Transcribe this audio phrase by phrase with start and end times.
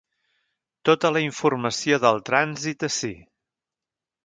[0.89, 3.13] Tot la informació del trànsit ací.